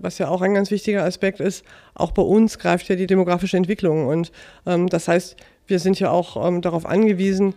[0.00, 3.56] Was ja auch ein ganz wichtiger Aspekt ist, auch bei uns greift ja die demografische
[3.56, 4.06] Entwicklung.
[4.06, 4.32] Und
[4.66, 7.54] ähm, das heißt, wir sind ja auch ähm, darauf angewiesen,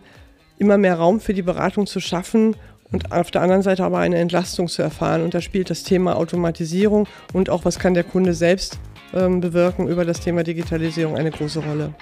[0.58, 2.56] immer mehr Raum für die Beratung zu schaffen
[2.90, 5.22] und auf der anderen Seite aber eine Entlastung zu erfahren.
[5.22, 8.78] Und da spielt das Thema Automatisierung und auch, was kann der Kunde selbst
[9.14, 11.94] ähm, bewirken über das Thema Digitalisierung eine große Rolle.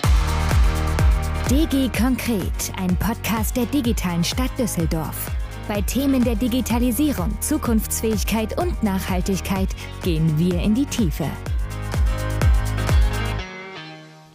[1.50, 5.30] DG Konkret, ein Podcast der digitalen Stadt Düsseldorf.
[5.68, 9.68] Bei Themen der Digitalisierung, Zukunftsfähigkeit und Nachhaltigkeit
[10.04, 11.26] gehen wir in die Tiefe.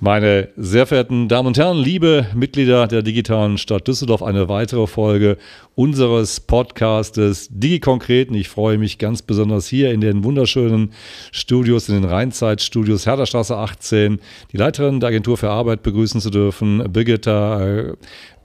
[0.04, 5.38] Meine sehr verehrten Damen und Herren, liebe Mitglieder der digitalen Stadt Düsseldorf, eine weitere Folge
[5.76, 8.32] unseres Podcastes DigiKonkret.
[8.32, 10.92] Ich freue mich ganz besonders hier in den wunderschönen
[11.32, 14.20] Studios, in den Rheinzeitstudios Herderstraße 18,
[14.52, 17.94] die Leiterin der Agentur für Arbeit begrüßen zu dürfen, Birgitta äh,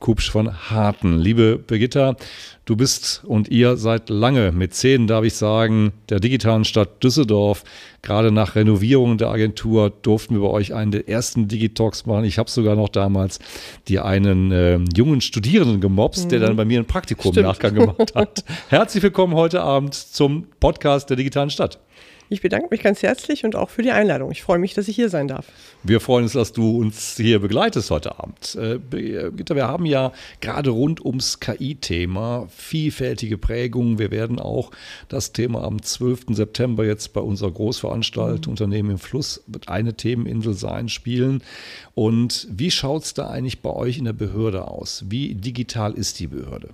[0.01, 1.19] Kupsch von Harten.
[1.19, 2.17] Liebe Birgitta,
[2.65, 7.65] du bist und ihr seid lange mit zehn, darf ich sagen, der digitalen Stadt Düsseldorf.
[8.03, 12.25] Gerade nach Renovierung der Agentur durften wir bei euch einen der ersten Digitalks machen.
[12.25, 13.39] Ich habe sogar noch damals
[13.89, 16.29] dir einen äh, jungen Studierenden gemobst, mhm.
[16.29, 17.47] der dann bei mir ein Praktikum Stimmt.
[17.47, 18.45] Nachgang gemacht hat.
[18.69, 21.79] Herzlich willkommen heute Abend zum Podcast der digitalen Stadt.
[22.29, 24.33] Ich bedanke mich ganz herzlich und auch für die Einladung.
[24.33, 25.47] Ich freue mich, dass ich hier sein darf.
[25.85, 28.57] Wir freuen uns, dass du uns hier begleitest heute Abend.
[28.57, 28.79] Äh,
[29.31, 34.01] Gitta, wir haben ja gerade rund ums KI-Thema vielfältige Prägungen.
[34.01, 34.73] Wir werden auch
[35.09, 36.27] das Thema am 12.
[36.31, 38.57] September jetzt bei unserer Großveranstaltung mhm.
[38.57, 41.43] Unternehmen im Fluss wird eine Themeninsel sein, spielen.
[41.95, 45.05] Und wie schaut es da eigentlich bei euch in der Behörde aus?
[45.09, 46.71] Wie digital ist die Behörde?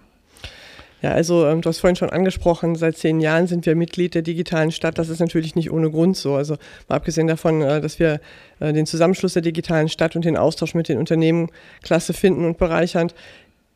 [1.02, 4.22] Ja, also ähm, du hast vorhin schon angesprochen, seit zehn Jahren sind wir Mitglied der
[4.22, 4.98] digitalen Stadt.
[4.98, 6.36] Das ist natürlich nicht ohne Grund so.
[6.36, 6.56] Also
[6.88, 8.20] mal abgesehen davon, äh, dass wir
[8.60, 11.50] äh, den Zusammenschluss der digitalen Stadt und den Austausch mit den Unternehmen
[11.82, 13.08] klasse finden und bereichern,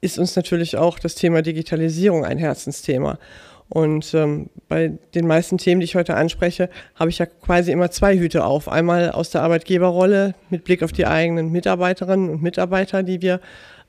[0.01, 3.19] ist uns natürlich auch das Thema Digitalisierung ein Herzensthema.
[3.69, 7.91] Und ähm, bei den meisten Themen, die ich heute anspreche, habe ich ja quasi immer
[7.91, 8.69] zwei Hüte auf.
[8.69, 13.41] Einmal aus der Arbeitgeberrolle mit Blick auf die eigenen Mitarbeiterinnen und Mitarbeiter, die wir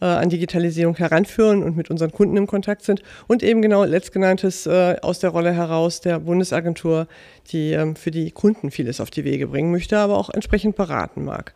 [0.02, 3.04] äh, an Digitalisierung heranführen und mit unseren Kunden im Kontakt sind.
[3.28, 7.08] Und eben genau letztgenanntes äh, aus der Rolle heraus der Bundesagentur,
[7.52, 11.24] die ähm, für die Kunden vieles auf die Wege bringen möchte, aber auch entsprechend beraten
[11.24, 11.54] mag.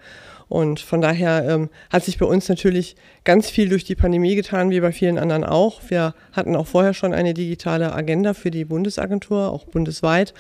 [0.52, 4.70] Und von daher ähm, hat sich bei uns natürlich ganz viel durch die Pandemie getan,
[4.70, 5.80] wie bei vielen anderen auch.
[5.88, 10.34] Wir hatten auch vorher schon eine digitale Agenda für die Bundesagentur, auch bundesweit.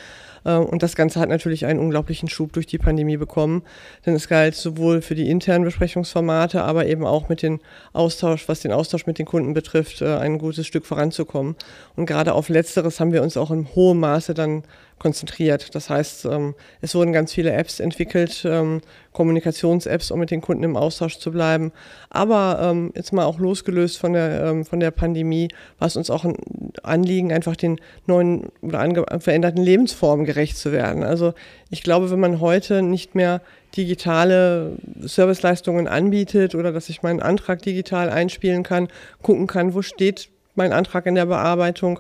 [0.44, 3.63] Äh, und das Ganze hat natürlich einen unglaublichen Schub durch die Pandemie bekommen.
[4.05, 7.61] Denn es galt sowohl für die internen Besprechungsformate, aber eben auch mit dem
[7.93, 11.55] Austausch, was den Austausch mit den Kunden betrifft, äh, ein gutes Stück voranzukommen.
[11.95, 14.63] Und gerade auf Letzteres haben wir uns auch in hohem Maße dann
[15.01, 15.73] konzentriert.
[15.73, 18.81] Das heißt, ähm, es wurden ganz viele Apps entwickelt, ähm,
[19.13, 21.72] Kommunikations-Apps, um mit den Kunden im Austausch zu bleiben.
[22.12, 25.47] Aber ähm, jetzt mal auch losgelöst von der, von der Pandemie,
[25.79, 26.38] war es uns auch ein
[26.84, 31.03] Anliegen, einfach den neuen oder veränderten Lebensformen gerecht zu werden.
[31.03, 31.34] Also
[31.72, 33.41] ich glaube, wenn man heute nicht mehr
[33.75, 38.88] digitale Serviceleistungen anbietet oder dass ich meinen Antrag digital einspielen kann,
[39.23, 42.00] gucken kann, wo steht mein Antrag in der Bearbeitung,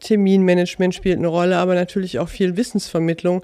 [0.00, 3.42] Terminmanagement spielt eine Rolle, aber natürlich auch viel Wissensvermittlung,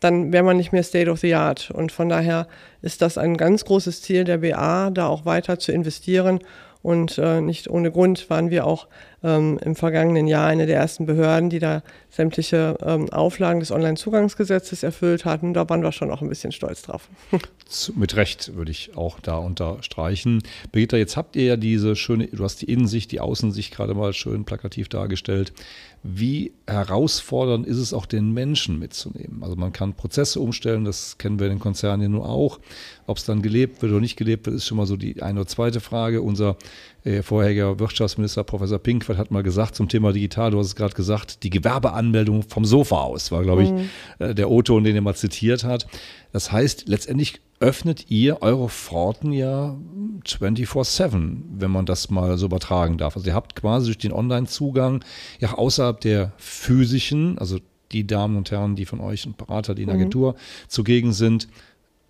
[0.00, 1.70] dann wäre man nicht mehr State of the Art.
[1.70, 2.48] Und von daher
[2.82, 6.40] ist das ein ganz großes Ziel der BA, da auch weiter zu investieren.
[6.82, 8.88] Und äh, nicht ohne Grund waren wir auch
[9.22, 14.82] ähm, im vergangenen Jahr eine der ersten Behörden, die da sämtliche ähm, Auflagen des Onlinezugangsgesetzes
[14.82, 15.54] erfüllt hatten.
[15.54, 17.08] Da waren wir schon auch ein bisschen stolz drauf.
[17.94, 20.42] Mit Recht würde ich auch da unterstreichen.
[20.72, 24.12] Birgitta, jetzt habt ihr ja diese schöne, du hast die Innensicht, die Außensicht gerade mal
[24.12, 25.52] schön plakativ dargestellt.
[26.04, 29.42] Wie herausfordernd ist es auch, den Menschen mitzunehmen?
[29.42, 32.58] Also man kann Prozesse umstellen, das kennen wir in den Konzernen ja nur auch.
[33.06, 35.40] Ob es dann gelebt wird oder nicht gelebt wird, ist schon mal so die eine
[35.40, 36.20] oder zweite Frage.
[36.20, 36.56] Unser
[37.22, 41.42] vorheriger Wirtschaftsminister Professor Pinkwart hat mal gesagt zum Thema digital, du hast es gerade gesagt,
[41.42, 43.88] die Gewerbeanmeldung vom Sofa aus, war glaube ich mhm.
[44.20, 45.86] äh, der O-Ton, den er mal zitiert hat.
[46.32, 49.76] Das heißt, letztendlich öffnet ihr eure Pforten ja
[50.26, 53.16] 24-7, wenn man das mal so übertragen darf.
[53.16, 55.04] Also ihr habt quasi durch den Online-Zugang
[55.40, 57.58] ja außerhalb der physischen, also
[57.92, 60.02] die Damen und Herren, die von euch und Berater, die in der mhm.
[60.02, 60.34] Agentur
[60.66, 61.48] zugegen sind,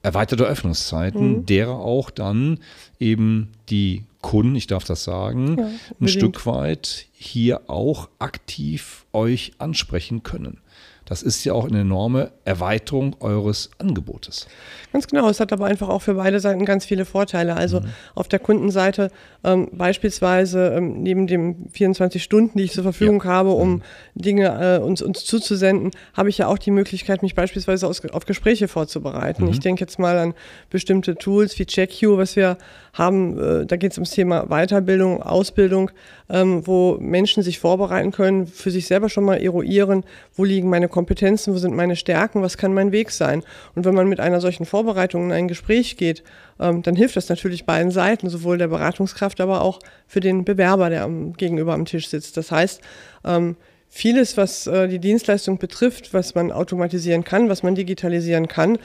[0.02, 1.46] erweiterte Öffnungszeiten, mhm.
[1.46, 2.58] derer auch dann
[2.98, 5.70] eben die Kunden, ich darf das sagen, ja,
[6.00, 10.60] ein Stück weit hier auch aktiv euch ansprechen können.
[11.04, 14.46] Das ist ja auch eine enorme Erweiterung eures Angebotes.
[14.92, 17.56] Ganz genau, es hat aber einfach auch für beide Seiten ganz viele Vorteile.
[17.56, 17.86] Also mhm.
[18.14, 19.10] auf der Kundenseite
[19.42, 23.30] ähm, beispielsweise ähm, neben den 24 Stunden, die ich zur Verfügung ja.
[23.30, 23.82] habe, um mhm.
[24.14, 28.26] Dinge äh, uns, uns zuzusenden, habe ich ja auch die Möglichkeit, mich beispielsweise aus, auf
[28.26, 29.44] Gespräche vorzubereiten.
[29.44, 29.50] Mhm.
[29.50, 30.34] Ich denke jetzt mal an
[30.70, 32.58] bestimmte Tools wie CheckU, was wir
[32.92, 35.90] haben, äh, da geht es ums Thema Weiterbildung, Ausbildung,
[36.32, 40.02] ähm, wo Menschen sich vorbereiten können, für sich selber schon mal eruieren,
[40.34, 43.44] wo liegen meine Kompetenzen, wo sind meine Stärken, was kann mein Weg sein.
[43.74, 46.24] Und wenn man mit einer solchen Vorbereitung in ein Gespräch geht,
[46.58, 50.88] ähm, dann hilft das natürlich beiden Seiten, sowohl der Beratungskraft, aber auch für den Bewerber,
[50.88, 52.38] der am, gegenüber am Tisch sitzt.
[52.38, 52.80] Das heißt,
[53.26, 53.56] ähm,
[53.88, 58.78] vieles, was äh, die Dienstleistung betrifft, was man automatisieren kann, was man digitalisieren kann,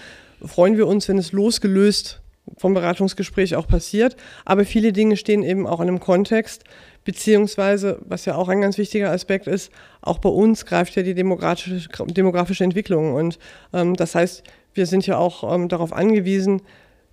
[0.45, 2.21] freuen wir uns, wenn es losgelöst
[2.55, 4.15] vom Beratungsgespräch auch passiert.
[4.45, 6.63] Aber viele Dinge stehen eben auch in einem Kontext,
[7.03, 9.71] beziehungsweise, was ja auch ein ganz wichtiger Aspekt ist,
[10.01, 13.13] auch bei uns greift ja die demografische, demografische Entwicklung.
[13.13, 13.39] Und
[13.73, 16.61] ähm, das heißt, wir sind ja auch ähm, darauf angewiesen,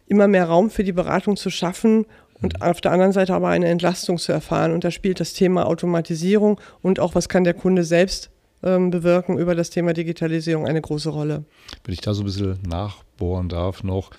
[0.06, 2.06] immer mehr Raum für die Beratung zu schaffen
[2.42, 4.72] und auf der anderen Seite aber eine Entlastung zu erfahren.
[4.72, 8.30] Und da spielt das Thema Automatisierung und auch, was kann der Kunde selbst
[8.62, 11.44] ähm, bewirken über das Thema Digitalisierung eine große Rolle.
[11.84, 14.10] Wenn ich da so ein bisschen nachbohren darf noch,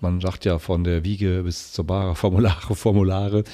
[0.00, 3.44] man sagt ja von der Wiege bis zur Bahre Formulare, Formulare,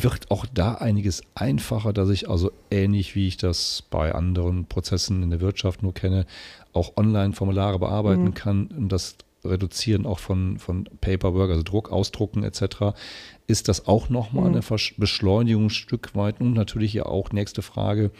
[0.00, 5.22] wird auch da einiges einfacher, dass ich also ähnlich wie ich das bei anderen Prozessen
[5.22, 6.26] in der Wirtschaft nur kenne,
[6.72, 8.34] auch online Formulare bearbeiten mhm.
[8.34, 12.92] kann und das Reduzieren auch von, von Paperwork, also Druck, Ausdrucken etc
[13.50, 14.62] ist das auch nochmal mhm.
[14.62, 16.40] eine Beschleunigung ein Stück weit.
[16.40, 18.10] Und natürlich ja auch nächste Frage,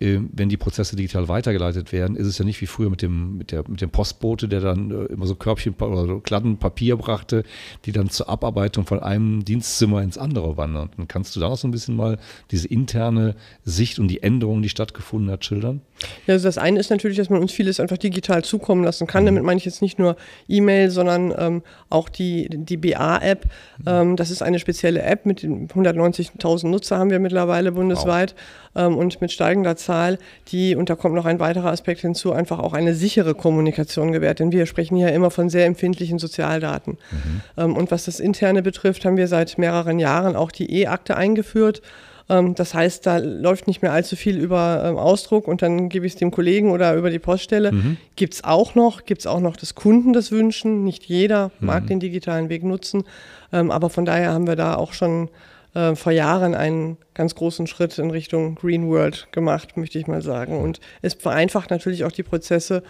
[0.00, 3.50] wenn die Prozesse digital weitergeleitet werden, ist es ja nicht wie früher mit dem, mit
[3.50, 7.42] der, mit dem Postbote, der dann äh, immer so Körbchen oder so Kladden Papier brachte,
[7.84, 10.90] die dann zur Abarbeitung von einem Dienstzimmer ins andere wandern.
[11.08, 12.18] kannst du da noch so ein bisschen mal
[12.52, 13.34] diese interne
[13.64, 15.80] Sicht und die Änderungen, die stattgefunden hat, schildern?
[16.26, 19.24] Ja, also das eine ist natürlich, dass man uns vieles einfach digital zukommen lassen kann.
[19.24, 19.26] Mhm.
[19.26, 20.16] Damit meine ich jetzt nicht nur
[20.46, 23.46] E-Mail, sondern ähm, auch die, die BA-App.
[23.78, 23.84] Mhm.
[23.86, 28.36] Ähm, das ist eine spezielle App mit 190.000 Nutzer haben wir mittlerweile bundesweit
[28.74, 28.86] wow.
[28.86, 30.18] ähm, und mit steigender Zahl,
[30.48, 34.38] die, und da kommt noch ein weiterer Aspekt hinzu, einfach auch eine sichere Kommunikation gewährt.
[34.38, 36.98] Denn wir sprechen hier immer von sehr empfindlichen Sozialdaten.
[37.10, 37.40] Mhm.
[37.56, 41.80] Ähm, und was das Interne betrifft, haben wir seit mehreren Jahren auch die E-Akte eingeführt.
[42.28, 46.04] Ähm, das heißt, da läuft nicht mehr allzu viel über ähm, Ausdruck und dann gebe
[46.04, 47.72] ich es dem Kollegen oder über die Poststelle.
[47.72, 47.96] Mhm.
[48.14, 50.84] Gibt es auch noch, gibt es auch noch, dass Kunden das wünschen.
[50.84, 51.66] Nicht jeder mhm.
[51.66, 53.04] mag den digitalen Weg nutzen.
[53.50, 55.30] Aber von daher haben wir da auch schon
[55.74, 60.22] äh, vor Jahren einen ganz großen Schritt in Richtung Green World gemacht, möchte ich mal
[60.22, 60.60] sagen.
[60.60, 62.82] Und es vereinfacht natürlich auch die Prozesse.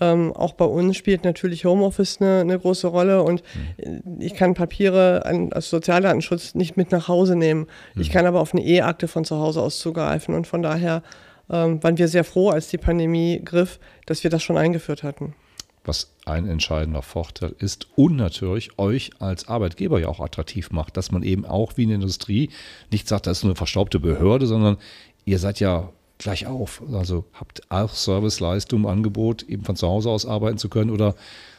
[0.00, 3.42] Ähm, auch bei uns spielt natürlich Homeoffice eine, eine große Rolle und
[3.78, 4.20] mhm.
[4.20, 7.66] ich kann Papiere an, als Sozialdatenschutz nicht mit nach Hause nehmen.
[7.94, 8.02] Mhm.
[8.02, 11.02] Ich kann aber auf eine E-Akte von zu Hause aus zugreifen und von daher
[11.48, 15.34] ähm, waren wir sehr froh, als die Pandemie griff, dass wir das schon eingeführt hatten
[15.84, 21.12] was ein entscheidender Vorteil ist und natürlich euch als Arbeitgeber ja auch attraktiv macht, dass
[21.12, 22.50] man eben auch wie in der Industrie
[22.90, 24.78] nicht sagt, das ist eine verstaubte Behörde, sondern
[25.24, 26.82] ihr seid ja gleich auf.
[26.92, 31.14] Also habt auch Serviceleistung im Angebot, eben von zu Hause aus arbeiten zu können oder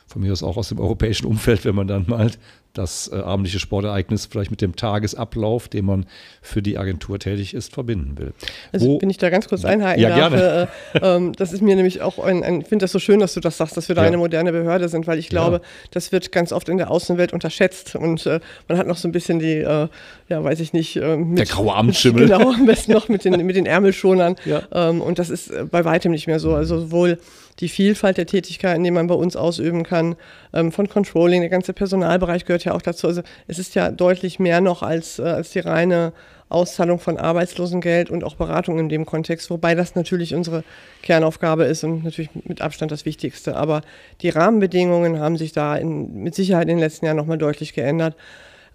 [0.07, 2.31] von mir aus auch aus dem europäischen Umfeld, wenn man dann mal
[2.77, 6.05] das äh, abendliche Sportereignis vielleicht mit dem Tagesablauf, den man
[6.41, 8.33] für die Agentur tätig ist, verbinden will.
[8.71, 10.33] Also Wo, wenn ich da ganz kurz einhaken ja, darf.
[10.33, 10.67] Gerne.
[10.93, 13.33] Äh, äh, das ist mir nämlich auch ein, ein ich finde das so schön, dass
[13.33, 14.07] du das sagst, dass wir da ja.
[14.07, 15.61] eine moderne Behörde sind, weil ich glaube, ja.
[15.91, 19.11] das wird ganz oft in der Außenwelt unterschätzt und äh, man hat noch so ein
[19.11, 19.87] bisschen die, äh,
[20.27, 20.97] ja, weiß ich nicht.
[20.97, 22.25] Äh, mit, der graue Amtsschimmel.
[22.35, 24.35] Genau, am besten noch mit den, mit den Ärmelschonern.
[24.45, 24.63] Ja.
[24.71, 26.55] Ähm, und das ist bei weitem nicht mehr so.
[26.55, 27.19] Also sowohl
[27.59, 30.15] die Vielfalt der Tätigkeiten, die man bei uns ausüben kann,
[30.53, 33.07] ähm, von Controlling, der ganze Personalbereich gehört ja auch dazu.
[33.07, 36.13] Also es ist ja deutlich mehr noch als, äh, als die reine
[36.49, 40.63] Auszahlung von Arbeitslosengeld und auch Beratung in dem Kontext, wobei das natürlich unsere
[41.01, 43.55] Kernaufgabe ist und natürlich mit Abstand das Wichtigste.
[43.55, 43.81] Aber
[44.21, 48.15] die Rahmenbedingungen haben sich da in, mit Sicherheit in den letzten Jahren nochmal deutlich geändert.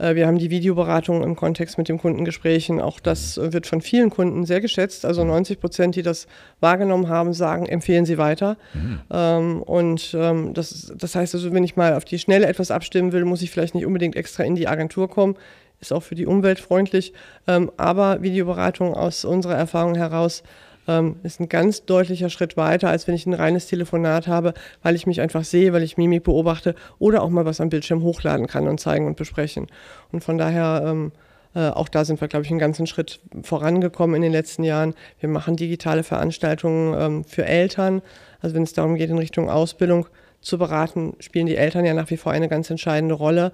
[0.00, 2.80] Äh, wir haben die Videoberatung im Kontext mit den Kundengesprächen.
[2.80, 5.04] Auch das wird von vielen Kunden sehr geschätzt.
[5.04, 6.26] Also 90 Prozent, die das
[6.61, 8.57] wahrgenommen haben, sagen, empfehlen sie weiter.
[8.75, 9.00] Mhm.
[9.12, 13.12] Ähm, und ähm, das, das heißt also, wenn ich mal auf die Schnelle etwas abstimmen
[13.12, 15.37] will, muss ich vielleicht nicht unbedingt extra in die Agentur kommen.
[15.80, 17.12] Ist auch für die Umwelt freundlich.
[17.47, 20.42] Ähm, aber Videoberatung aus unserer Erfahrung heraus
[20.89, 24.95] ähm, ist ein ganz deutlicher Schritt weiter, als wenn ich ein reines Telefonat habe, weil
[24.95, 28.47] ich mich einfach sehe, weil ich Mimik beobachte oder auch mal was am Bildschirm hochladen
[28.47, 29.67] kann und zeigen und besprechen.
[30.13, 31.13] Und von daher, ähm,
[31.55, 34.95] äh, auch da sind wir, glaube ich, einen ganzen Schritt vorangekommen in den letzten Jahren.
[35.19, 38.03] Wir machen digitale Veranstaltungen ähm, für Eltern.
[38.41, 40.07] Also wenn es darum geht, in Richtung Ausbildung
[40.41, 43.53] zu beraten, spielen die Eltern ja nach wie vor eine ganz entscheidende Rolle.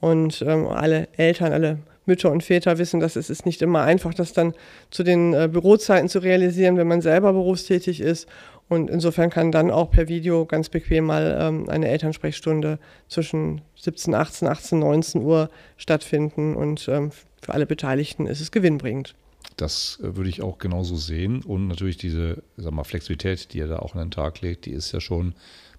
[0.00, 4.14] Und ähm, alle Eltern, alle Mütter und Väter wissen, dass es ist nicht immer einfach,
[4.14, 4.54] das dann
[4.90, 8.28] zu den äh, Bürozeiten zu realisieren, wenn man selber berufstätig ist.
[8.68, 14.14] Und insofern kann dann auch per Video ganz bequem mal ähm, eine Elternsprechstunde zwischen 17,
[14.14, 16.56] 18, 18, 19 Uhr stattfinden.
[16.56, 17.10] Und ähm,
[17.42, 19.14] für alle Beteiligten ist es gewinnbringend.
[19.56, 21.42] Das äh, würde ich auch genauso sehen.
[21.42, 24.72] Und natürlich diese sag mal, Flexibilität, die er da auch an den Tag legt, die
[24.72, 25.34] ist ja schon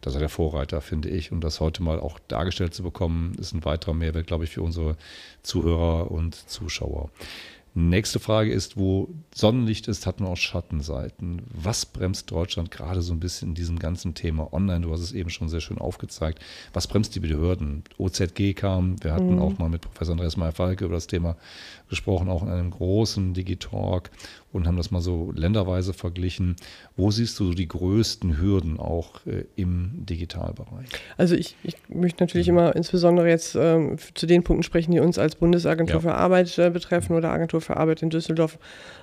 [0.05, 1.31] das ist der Vorreiter, finde ich.
[1.31, 4.61] Und das heute mal auch dargestellt zu bekommen, ist ein weiterer Mehrwert, glaube ich, für
[4.61, 4.97] unsere
[5.41, 7.09] Zuhörer und Zuschauer.
[7.77, 11.41] Nächste Frage ist, wo Sonnenlicht ist, hat man auch Schattenseiten.
[11.53, 14.79] Was bremst Deutschland gerade so ein bisschen in diesem ganzen Thema online?
[14.79, 16.39] Du hast es eben schon sehr schön aufgezeigt.
[16.71, 17.83] Was bremst die Behörden?
[17.97, 19.41] OZG kam, wir hatten mhm.
[19.41, 21.35] auch mal mit Professor Andreas Meyer-Falke über das Thema
[21.89, 24.09] gesprochen, auch in einem großen Digitalk
[24.55, 26.55] und haben das mal so länderweise verglichen.
[26.95, 30.87] Wo siehst du die größten Hürden auch äh, im Digitalbereich?
[31.17, 32.57] Also ich, ich möchte natürlich mhm.
[32.57, 35.99] immer insbesondere jetzt ähm, zu den Punkten sprechen, die uns als Bundesagentur ja.
[35.99, 38.57] für Arbeit äh, betreffen oder Agentur für Arbeit in Düsseldorf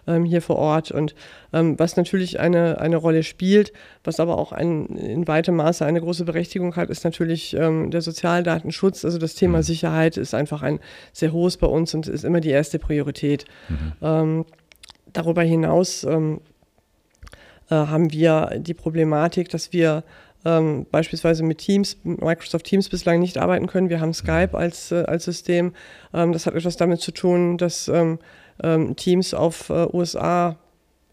[0.07, 0.91] ähm, hier vor Ort.
[0.91, 1.15] Und
[1.53, 6.01] ähm, was natürlich eine, eine Rolle spielt, was aber auch ein, in weitem Maße eine
[6.01, 9.05] große Berechtigung hat, ist natürlich ähm, der Sozialdatenschutz.
[9.05, 9.63] Also das Thema mhm.
[9.65, 10.81] Sicherheit ist einfach ein
[11.13, 13.45] sehr hohes bei uns und ist immer die erste Priorität.
[14.01, 14.47] Mhm.
[15.13, 16.41] Darüber hinaus ähm,
[17.71, 20.05] äh, haben wir die Problematik, dass wir
[20.45, 23.91] ähm, beispielsweise mit Teams, Microsoft Teams bislang nicht arbeiten können.
[23.91, 25.73] Wir haben Skype als, äh, als System.
[26.13, 28.19] Ähm, das hat etwas damit zu tun, dass ähm,
[28.63, 30.57] ähm Teams auf äh, USA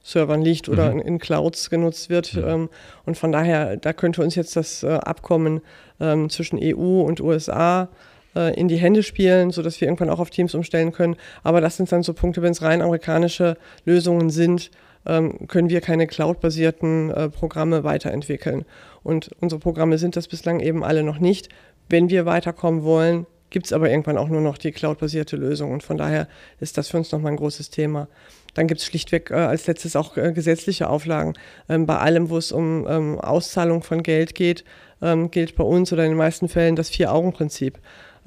[0.02, 1.00] Servern liegt oder mhm.
[1.00, 2.34] in, in, Clouds genutzt wird.
[2.34, 2.70] Mhm.
[3.06, 5.62] Und von daher, da könnte uns jetzt das äh, Abkommen
[6.00, 7.88] ähm, zwischen EU und USA äh,
[8.36, 11.16] in die Hände spielen, sodass wir irgendwann auch auf Teams umstellen können.
[11.44, 14.70] Aber das sind dann so Punkte, wenn es rein amerikanische Lösungen sind,
[15.06, 18.66] ähm, können wir keine cloud-basierten äh, Programme weiterentwickeln.
[19.04, 21.50] Und unsere Programme sind das bislang eben alle noch nicht.
[21.90, 25.72] Wenn wir weiterkommen wollen, gibt es aber irgendwann auch nur noch die cloud-basierte Lösung.
[25.72, 26.28] Und von daher
[26.60, 28.08] ist das für uns nochmal ein großes Thema.
[28.54, 31.34] Dann gibt es schlichtweg äh, als letztes auch äh, gesetzliche Auflagen.
[31.68, 34.64] Ähm, bei allem, wo es um ähm, Auszahlung von Geld geht,
[35.02, 37.80] ähm, gilt bei uns oder in den meisten Fällen das Vier-Augen-Prinzip.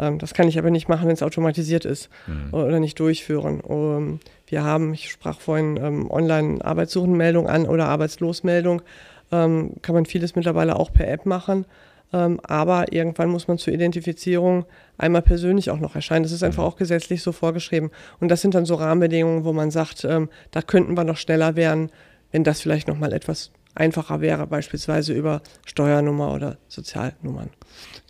[0.02, 2.52] Ähm, das kann ich aber nicht machen, wenn es automatisiert ist mhm.
[2.52, 3.62] oder nicht durchführen.
[3.68, 8.82] Ähm, wir haben, ich sprach vorhin ähm, Online-Arbeitssuchenmeldung an oder Arbeitslosmeldung,
[9.30, 11.64] kann man vieles mittlerweile auch per App machen.
[12.10, 14.66] Aber irgendwann muss man zur Identifizierung
[14.98, 16.22] einmal persönlich auch noch erscheinen.
[16.22, 16.68] Das ist einfach mhm.
[16.68, 17.90] auch gesetzlich so vorgeschrieben.
[18.20, 21.90] Und das sind dann so Rahmenbedingungen, wo man sagt, da könnten wir noch schneller werden,
[22.30, 27.50] wenn das vielleicht noch mal etwas einfacher wäre, beispielsweise über Steuernummer oder Sozialnummern.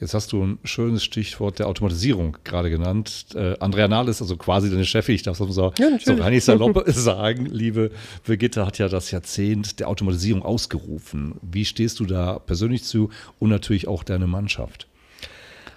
[0.01, 3.27] Jetzt hast du ein schönes Stichwort der Automatisierung gerade genannt.
[3.35, 6.41] Äh, Andrea Nahl ist also quasi deine Chefin, ich darf es so, ja, so rein
[6.41, 7.47] salopp sagen.
[7.47, 7.93] Liebe
[8.25, 11.37] Brigitte hat ja das Jahrzehnt der Automatisierung ausgerufen.
[11.43, 14.89] Wie stehst du da persönlich zu und natürlich auch deine Mannschaft?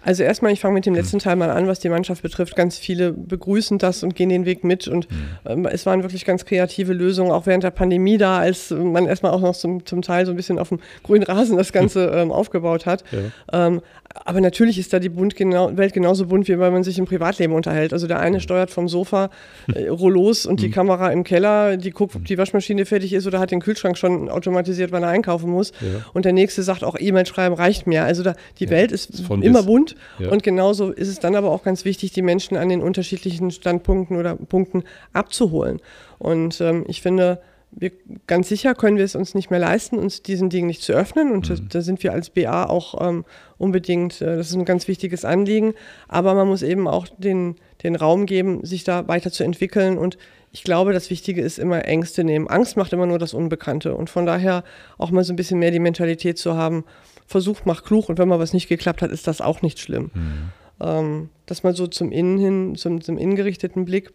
[0.06, 1.02] Also erstmal, ich fange mit dem hm.
[1.02, 2.56] letzten Teil mal an, was die Mannschaft betrifft.
[2.56, 4.88] Ganz viele begrüßen das und gehen den Weg mit.
[4.88, 5.18] Und hm.
[5.46, 9.32] ähm, es waren wirklich ganz kreative Lösungen, auch während der Pandemie da, als man erstmal
[9.32, 12.32] auch noch zum, zum Teil so ein bisschen auf dem grünen Rasen das Ganze ähm,
[12.32, 13.04] aufgebaut hat.
[13.12, 13.68] Ja.
[13.68, 13.82] Ähm,
[14.24, 17.06] aber natürlich ist da die Bund genau, Welt genauso bunt, wie wenn man sich im
[17.06, 17.92] Privatleben unterhält.
[17.92, 19.30] Also der eine steuert vom Sofa
[19.74, 23.40] äh, Rollos und die Kamera im Keller, die guckt, ob die Waschmaschine fertig ist oder
[23.40, 25.72] hat den Kühlschrank schon automatisiert, wann er einkaufen muss.
[25.82, 26.06] Ja.
[26.14, 28.04] Und der nächste sagt auch, E-Mail schreiben reicht mir.
[28.04, 28.72] Also da, die ja.
[28.72, 30.30] Welt ist, ist immer bunt ja.
[30.30, 34.18] Und genauso ist es dann aber auch ganz wichtig, die Menschen an den unterschiedlichen Standpunkten
[34.18, 35.82] oder Punkten abzuholen.
[36.18, 37.42] Und ähm, ich finde,
[37.78, 37.92] wir,
[38.26, 41.32] ganz sicher können wir es uns nicht mehr leisten, uns diesen Dingen nicht zu öffnen.
[41.32, 41.70] Und mhm.
[41.70, 43.26] da, sind wir als BA auch ähm,
[43.58, 45.74] unbedingt, äh, das ist ein ganz wichtiges Anliegen.
[46.08, 49.98] Aber man muss eben auch den, den Raum geben, sich da weiterzuentwickeln.
[49.98, 50.18] Und
[50.52, 52.48] ich glaube, das Wichtige ist immer Ängste nehmen.
[52.48, 53.94] Angst macht immer nur das Unbekannte.
[53.94, 54.64] Und von daher
[54.98, 56.86] auch mal so ein bisschen mehr die Mentalität zu haben,
[57.28, 60.12] versucht, macht klug und wenn mal was nicht geklappt hat, ist das auch nicht schlimm.
[60.14, 60.52] Mhm.
[60.80, 64.14] Ähm, das mal so zum Innen hin, zum, zum innengerichteten Blick.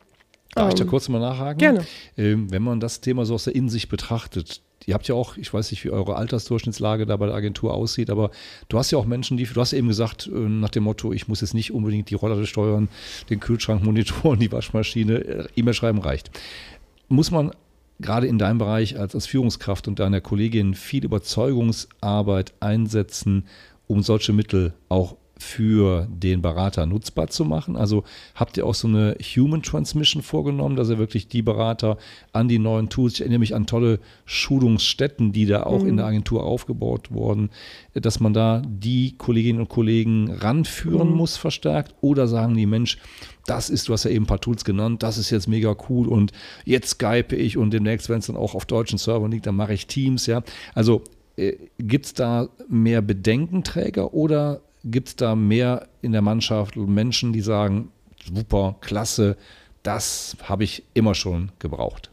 [0.54, 1.58] Darf ähm, ich da ähm, kurz mal nachhaken?
[1.58, 1.86] Gerne.
[2.16, 5.52] Ähm, wenn man das Thema so aus der Innensicht betrachtet, ihr habt ja auch, ich
[5.52, 8.30] weiß nicht, wie eure Altersdurchschnittslage da bei der Agentur aussieht, aber
[8.68, 11.28] du hast ja auch Menschen, die, du hast eben gesagt, äh, nach dem Motto, ich
[11.28, 12.88] muss jetzt nicht unbedingt die Roller steuern,
[13.28, 16.30] den Kühlschrank monitoren, die Waschmaschine, äh, E-Mail schreiben reicht.
[17.08, 17.52] Muss man
[18.00, 23.46] gerade in deinem Bereich als, als Führungskraft und deiner Kollegin viel Überzeugungsarbeit einsetzen,
[23.86, 27.76] um solche Mittel auch für den Berater nutzbar zu machen?
[27.76, 28.04] Also
[28.34, 31.96] habt ihr auch so eine Human Transmission vorgenommen, dass ihr wirklich die Berater
[32.32, 35.88] an die neuen Tools, ich erinnere mich an tolle Schulungsstätten, die da auch mhm.
[35.88, 37.50] in der Agentur aufgebaut wurden,
[37.94, 41.16] dass man da die Kolleginnen und Kollegen ranführen mhm.
[41.16, 42.98] muss verstärkt oder sagen die Mensch,
[43.46, 46.06] das ist, du hast ja eben ein paar Tools genannt, das ist jetzt mega cool
[46.06, 46.32] und
[46.64, 49.72] jetzt Skype ich und demnächst, wenn es dann auch auf deutschen Servern liegt, dann mache
[49.72, 50.42] ich Teams, ja.
[50.74, 51.02] Also
[51.36, 57.32] äh, gibt es da mehr Bedenkenträger oder gibt es da mehr in der Mannschaft Menschen,
[57.32, 57.90] die sagen,
[58.32, 59.36] super, klasse,
[59.82, 62.10] das habe ich immer schon gebraucht?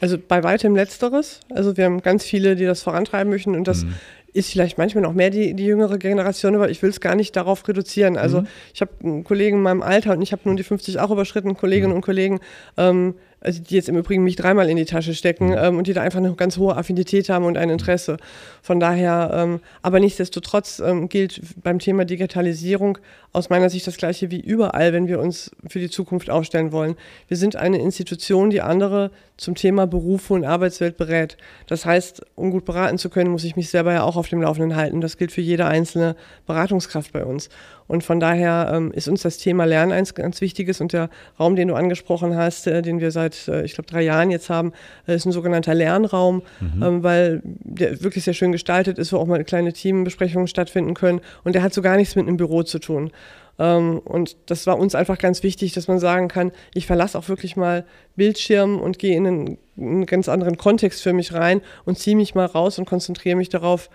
[0.00, 1.40] Also bei weitem letzteres.
[1.50, 3.94] Also wir haben ganz viele, die das vorantreiben möchten und das mhm.
[4.32, 7.36] ist vielleicht manchmal noch mehr die, die jüngere Generation, aber ich will es gar nicht
[7.36, 8.16] darauf reduzieren.
[8.16, 8.46] Also mhm.
[8.74, 11.56] ich habe einen Kollegen in meinem Alter und ich habe nun die 50 auch überschritten,
[11.56, 11.96] Kolleginnen mhm.
[11.96, 12.40] und Kollegen,
[12.76, 15.56] ähm, also die jetzt im Übrigen mich dreimal in die Tasche stecken mhm.
[15.58, 18.16] ähm, und die da einfach eine ganz hohe Affinität haben und ein Interesse.
[18.62, 22.98] Von daher, ähm, aber nichtsdestotrotz ähm, gilt beim Thema Digitalisierung
[23.32, 26.96] aus meiner Sicht das Gleiche wie überall, wenn wir uns für die Zukunft aufstellen wollen.
[27.28, 31.36] Wir sind eine Institution, die andere zum Thema Berufe und Arbeitswelt berät.
[31.66, 34.40] Das heißt, um gut beraten zu können, muss ich mich selber ja auch auf dem
[34.40, 35.00] Laufenden halten.
[35.00, 37.48] Das gilt für jede einzelne Beratungskraft bei uns.
[37.86, 41.56] Und von daher ähm, ist uns das Thema Lernen eins ganz wichtiges und der Raum,
[41.56, 44.72] den du angesprochen hast, äh, den wir seit, äh, ich glaube, drei Jahren jetzt haben,
[45.06, 46.82] äh, ist ein sogenannter Lernraum, mhm.
[46.82, 51.20] ähm, weil der wirklich sehr schön gestaltet ist, wo auch mal kleine Teambesprechungen stattfinden können.
[51.44, 53.10] Und der hat so gar nichts mit einem Büro zu tun.
[53.58, 57.28] Ähm, und das war uns einfach ganz wichtig, dass man sagen kann, ich verlasse auch
[57.28, 57.84] wirklich mal
[58.16, 62.16] Bildschirm und gehe in einen, in einen ganz anderen Kontext für mich rein und ziehe
[62.16, 63.90] mich mal raus und konzentriere mich darauf,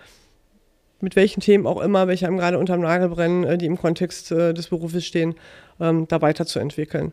[1.00, 4.32] mit welchen Themen auch immer, welche einem gerade unterm Nagel brennen, äh, die im Kontext
[4.32, 5.34] äh, des Berufes stehen,
[5.80, 7.12] ähm, da weiterzuentwickeln.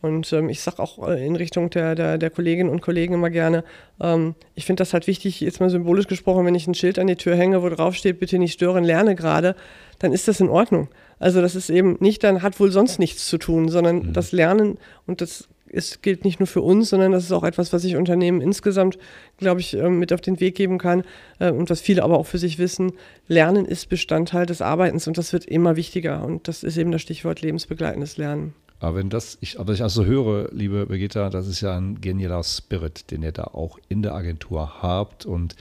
[0.00, 3.30] Und ähm, ich sage auch äh, in Richtung der, der, der, Kolleginnen und Kollegen immer
[3.30, 3.64] gerne,
[4.00, 7.08] ähm, ich finde das halt wichtig, jetzt mal symbolisch gesprochen, wenn ich ein Schild an
[7.08, 9.56] die Tür hänge, wo drauf steht, bitte nicht stören, lerne gerade,
[9.98, 10.88] dann ist das in Ordnung.
[11.18, 14.12] Also das ist eben nicht, dann hat wohl sonst nichts zu tun, sondern mhm.
[14.12, 17.72] das Lernen und das ist, gilt nicht nur für uns, sondern das ist auch etwas,
[17.72, 18.98] was ich Unternehmen insgesamt,
[19.36, 21.04] glaube ich, ähm, mit auf den Weg geben kann
[21.38, 22.92] äh, und was viele aber auch für sich wissen.
[23.26, 27.02] Lernen ist Bestandteil des Arbeitens und das wird immer wichtiger und das ist eben das
[27.02, 28.54] Stichwort lebensbegleitendes Lernen.
[28.80, 32.44] Aber wenn das, ich, aber ich also höre, liebe Birgitta, das ist ja ein genialer
[32.44, 35.56] Spirit, den ihr da auch in der Agentur habt und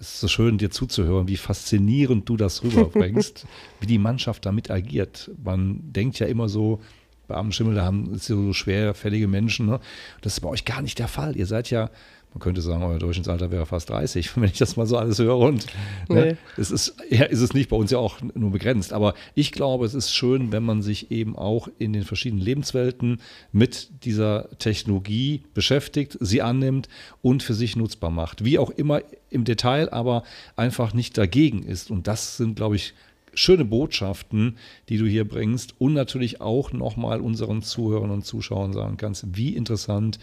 [0.00, 3.46] es ist so schön, dir zuzuhören, wie faszinierend du das rüberbringst,
[3.80, 5.30] wie die Mannschaft damit agiert.
[5.42, 6.80] Man denkt ja immer so,
[7.28, 9.66] Beamtenschimmel, da haben so schwerfällige Menschen.
[9.66, 9.80] Ne?
[10.22, 11.36] Das ist bei euch gar nicht der Fall.
[11.36, 11.90] Ihr seid ja
[12.34, 15.38] man könnte sagen, euer Durchschnittsalter wäre fast 30, wenn ich das mal so alles höre.
[15.38, 15.66] Und
[16.08, 16.36] ne, nee.
[16.56, 18.92] es ist, ja, ist es nicht bei uns ja auch nur begrenzt.
[18.92, 23.20] Aber ich glaube, es ist schön, wenn man sich eben auch in den verschiedenen Lebenswelten
[23.52, 26.88] mit dieser Technologie beschäftigt, sie annimmt
[27.22, 28.44] und für sich nutzbar macht.
[28.44, 30.22] Wie auch immer im Detail, aber
[30.56, 31.90] einfach nicht dagegen ist.
[31.90, 32.94] Und das sind, glaube ich,
[33.38, 34.56] schöne Botschaften,
[34.88, 39.54] die du hier bringst und natürlich auch nochmal unseren Zuhörern und Zuschauern sagen kannst, wie
[39.54, 40.18] interessant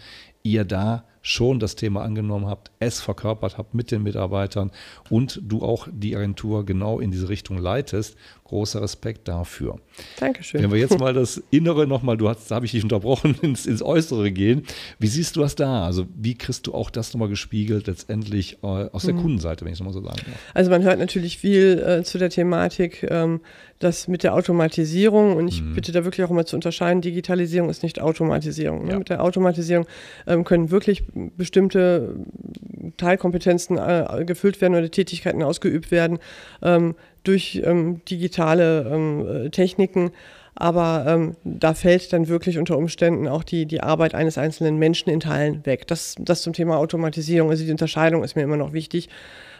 [0.50, 4.70] ihr da schon das Thema angenommen habt, es verkörpert habt mit den Mitarbeitern
[5.10, 8.16] und du auch die Agentur genau in diese Richtung leitest.
[8.44, 9.80] Großer Respekt dafür.
[10.20, 10.62] Dankeschön.
[10.62, 13.66] Wenn wir jetzt mal das Innere nochmal, du hast, da habe ich dich unterbrochen, ins,
[13.66, 14.62] ins Äußere gehen.
[15.00, 15.84] Wie siehst du das da?
[15.84, 19.22] Also wie kriegst du auch das nochmal gespiegelt letztendlich äh, aus der mhm.
[19.22, 20.38] Kundenseite, wenn ich es nochmal so sagen darf?
[20.54, 23.40] Also man hört natürlich viel äh, zu der Thematik, ähm,
[23.80, 25.74] dass mit der Automatisierung, und ich mhm.
[25.74, 28.84] bitte da wirklich auch immer zu unterscheiden, Digitalisierung ist nicht Automatisierung.
[28.84, 28.92] Ne?
[28.92, 28.98] Ja.
[28.98, 29.86] Mit der Automatisierung
[30.28, 31.04] ähm, können wirklich
[31.36, 32.16] bestimmte
[32.96, 36.18] Teilkompetenzen äh, gefüllt werden oder Tätigkeiten ausgeübt werden
[36.62, 36.94] ähm,
[37.24, 40.12] durch ähm, digitale ähm, äh, Techniken.
[40.54, 45.10] Aber ähm, da fällt dann wirklich unter Umständen auch die, die Arbeit eines einzelnen Menschen
[45.10, 45.86] in Teilen weg.
[45.86, 49.10] Das, das zum Thema Automatisierung, also die Unterscheidung ist mir immer noch wichtig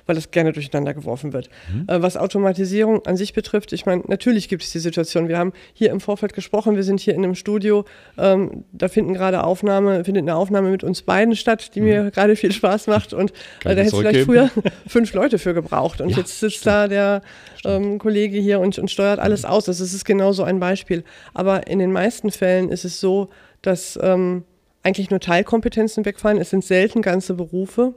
[0.06, 1.50] weil das gerne durcheinander geworfen wird.
[1.72, 1.84] Mhm.
[1.88, 5.28] Äh, was Automatisierung an sich betrifft, ich meine, natürlich gibt es die Situation.
[5.28, 7.84] Wir haben hier im Vorfeld gesprochen, wir sind hier in einem Studio,
[8.18, 11.86] ähm, da finden gerade Aufnahme, findet eine Aufnahme mit uns beiden statt, die mhm.
[11.86, 14.50] mir gerade viel Spaß macht und äh, da hätte es vielleicht früher
[14.86, 16.66] fünf Leute für gebraucht und ja, jetzt sitzt stimmt.
[16.66, 17.22] da der
[17.66, 19.50] ähm, Kollege hier und, und steuert alles mhm.
[19.50, 19.64] aus.
[19.66, 21.04] Das ist genau so ein Beispiel.
[21.34, 23.28] Aber in den meisten Fällen ist es so,
[23.62, 24.44] dass ähm,
[24.82, 26.38] eigentlich nur Teilkompetenzen wegfallen.
[26.38, 27.94] Es sind selten ganze Berufe.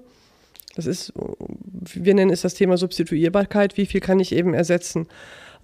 [0.75, 3.77] Das ist, wir nennen es das Thema Substituierbarkeit.
[3.77, 5.08] Wie viel kann ich eben ersetzen?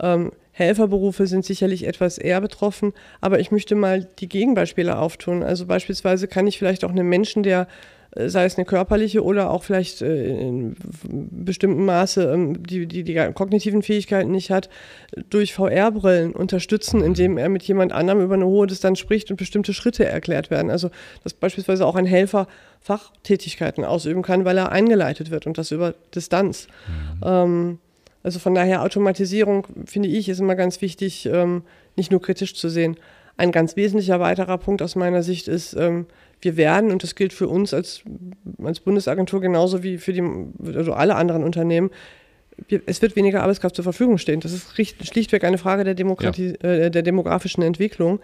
[0.02, 5.44] Ähm, Helferberufe sind sicherlich etwas eher betroffen, aber ich möchte mal die Gegenbeispiele auftun.
[5.44, 7.68] Also beispielsweise kann ich vielleicht auch einem Menschen, der
[8.16, 13.14] sei es eine körperliche oder auch vielleicht äh, in bestimmtem Maße ähm, die, die, die
[13.34, 14.70] kognitiven Fähigkeiten nicht hat,
[15.30, 19.74] durch VR-Brillen unterstützen, indem er mit jemand anderem über eine hohe Distanz spricht und bestimmte
[19.74, 20.72] Schritte erklärt werden.
[20.72, 20.92] Also
[21.24, 22.48] dass beispielsweise auch ein Helfer
[22.80, 26.68] Fachtätigkeiten ausüben kann, weil er eingeleitet wird und das über Distanz.
[26.88, 27.22] Mhm.
[27.24, 27.80] Ähm,
[28.24, 31.64] also von daher Automatisierung, finde ich, ist immer ganz wichtig, ähm,
[31.96, 32.98] nicht nur kritisch zu sehen.
[33.38, 36.06] Ein ganz wesentlicher weiterer Punkt aus meiner Sicht ist, ähm,
[36.46, 38.04] wir werden, und das gilt für uns als,
[38.64, 40.24] als Bundesagentur genauso wie für die,
[40.74, 41.90] also alle anderen Unternehmen,
[42.86, 44.40] es wird weniger Arbeitskraft zur Verfügung stehen.
[44.40, 46.70] Das ist schlichtweg eine Frage der, Demokratie, ja.
[46.70, 48.20] äh, der demografischen Entwicklung.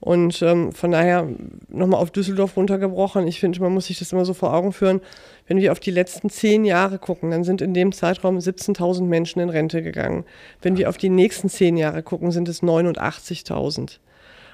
[0.00, 1.28] Und ähm, von daher
[1.68, 3.26] nochmal auf Düsseldorf runtergebrochen.
[3.26, 5.00] Ich finde, man muss sich das immer so vor Augen führen.
[5.46, 9.40] Wenn wir auf die letzten zehn Jahre gucken, dann sind in dem Zeitraum 17.000 Menschen
[9.40, 10.24] in Rente gegangen.
[10.60, 13.98] Wenn wir auf die nächsten zehn Jahre gucken, sind es 89.000.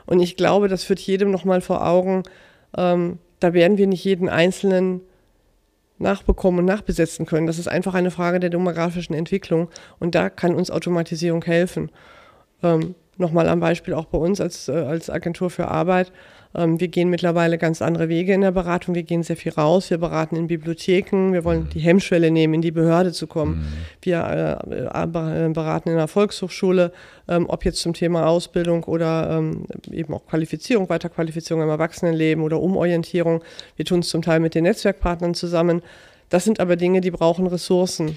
[0.07, 2.23] Und ich glaube, das führt jedem nochmal vor Augen,
[2.77, 5.01] ähm, da werden wir nicht jeden Einzelnen
[5.99, 7.47] nachbekommen und nachbesetzen können.
[7.47, 11.91] Das ist einfach eine Frage der demografischen Entwicklung und da kann uns Automatisierung helfen.
[12.63, 16.13] Ähm, nochmal am Beispiel auch bei uns als, äh, als Agentur für Arbeit.
[16.55, 18.95] Ähm, wir gehen mittlerweile ganz andere Wege in der Beratung.
[18.95, 19.91] Wir gehen sehr viel raus.
[19.91, 21.33] Wir beraten in Bibliotheken.
[21.33, 23.57] Wir wollen die Hemmschwelle nehmen, in die Behörde zu kommen.
[23.57, 23.67] Mhm.
[24.03, 26.93] Wir äh, äh, beraten in der Volkshochschule,
[27.29, 32.61] ähm, ob jetzt zum Thema Ausbildung oder ähm, eben auch Qualifizierung, Weiterqualifizierung im Erwachsenenleben oder
[32.61, 33.43] Umorientierung.
[33.77, 35.83] Wir tun es zum Teil mit den Netzwerkpartnern zusammen.
[36.29, 38.17] Das sind aber Dinge, die brauchen Ressourcen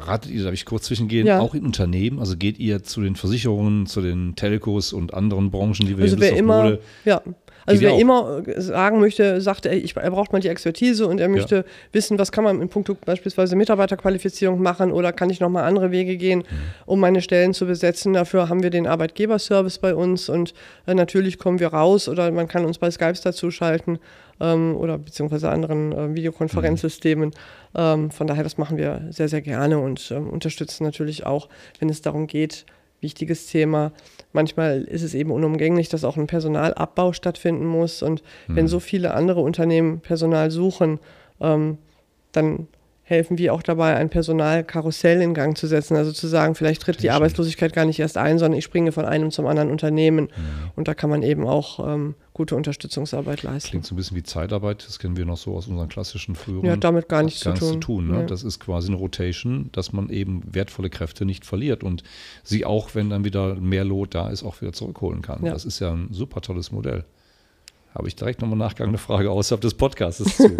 [0.00, 1.40] beratet ihr, darf ich kurz zwischengehen, ja.
[1.40, 2.18] auch in Unternehmen?
[2.18, 6.20] Also geht ihr zu den Versicherungen, zu den Telcos und anderen Branchen, die wir also
[6.20, 7.22] wer immer, ja.
[7.68, 11.28] Also wer immer sagen möchte, sagt, ey, ich, er braucht mal die Expertise und er
[11.28, 11.64] möchte ja.
[11.90, 16.16] wissen, was kann man in puncto beispielsweise Mitarbeiterqualifizierung machen oder kann ich nochmal andere Wege
[16.16, 16.44] gehen, mhm.
[16.86, 18.12] um meine Stellen zu besetzen.
[18.12, 20.54] Dafür haben wir den Arbeitgeberservice bei uns und
[20.86, 23.98] äh, natürlich kommen wir raus oder man kann uns bei Skype dazuschalten
[24.40, 27.32] ähm, oder beziehungsweise anderen äh, Videokonferenzsystemen.
[27.74, 31.88] Ähm, von daher, das machen wir sehr, sehr gerne und ähm, unterstützen natürlich auch, wenn
[31.88, 32.66] es darum geht,
[33.00, 33.92] wichtiges Thema.
[34.32, 38.02] Manchmal ist es eben unumgänglich, dass auch ein Personalabbau stattfinden muss.
[38.02, 38.56] Und mhm.
[38.56, 40.98] wenn so viele andere Unternehmen Personal suchen,
[41.40, 41.78] ähm,
[42.32, 42.68] dann
[43.08, 45.96] helfen wir auch dabei, ein Personalkarussell in Gang zu setzen.
[45.96, 49.04] Also zu sagen, vielleicht tritt die Arbeitslosigkeit gar nicht erst ein, sondern ich springe von
[49.04, 50.28] einem zum anderen Unternehmen.
[50.74, 53.70] Und da kann man eben auch ähm, gute Unterstützungsarbeit leisten.
[53.70, 56.66] Klingt so ein bisschen wie Zeitarbeit, das kennen wir noch so aus unseren klassischen früheren.
[56.66, 57.74] Ja, damit gar nichts zu tun.
[57.74, 58.20] Zu tun ne?
[58.20, 58.22] ja.
[58.24, 62.02] Das ist quasi eine Rotation, dass man eben wertvolle Kräfte nicht verliert und
[62.42, 65.44] sie auch, wenn dann wieder mehr Lot da ist, auch wieder zurückholen kann.
[65.44, 65.52] Ja.
[65.52, 67.04] Das ist ja ein super tolles Modell
[67.96, 70.54] habe ich direkt nochmal Nachgang eine Frage außerhalb des Podcasts zu.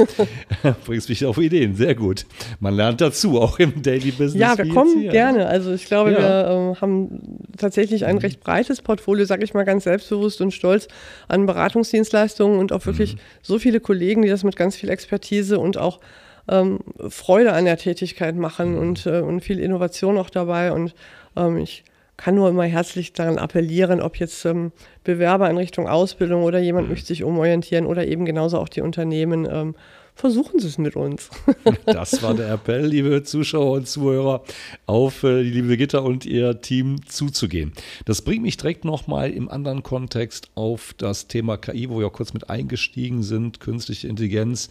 [0.86, 2.24] Bringst mich auf Ideen, sehr gut.
[2.60, 4.40] Man lernt dazu, auch im Daily Business.
[4.40, 5.46] Ja, wir kommen gerne.
[5.46, 6.18] Also ich glaube, ja.
[6.18, 8.22] wir äh, haben tatsächlich ein mhm.
[8.22, 10.88] recht breites Portfolio, sage ich mal ganz selbstbewusst und stolz
[11.28, 13.20] an Beratungsdienstleistungen und auch wirklich mhm.
[13.42, 16.00] so viele Kollegen, die das mit ganz viel Expertise und auch
[16.48, 18.78] ähm, Freude an der Tätigkeit machen mhm.
[18.78, 20.72] und, äh, und viel Innovation auch dabei.
[20.72, 20.94] Und
[21.36, 21.84] ähm, ich
[22.16, 24.72] kann nur immer herzlich daran appellieren, ob jetzt ähm,
[25.04, 26.92] Bewerber in Richtung Ausbildung oder jemand mhm.
[26.92, 29.46] möchte sich umorientieren oder eben genauso auch die Unternehmen.
[29.50, 29.74] Ähm,
[30.14, 31.28] versuchen Sie es mit uns.
[31.84, 34.42] das war der Appell, liebe Zuschauer und Zuhörer,
[34.86, 37.72] auf äh, die liebe Gitter und ihr Team zuzugehen.
[38.06, 42.12] Das bringt mich direkt nochmal im anderen Kontext auf das Thema KI, wo wir auch
[42.12, 44.70] kurz mit eingestiegen sind, künstliche Intelligenz.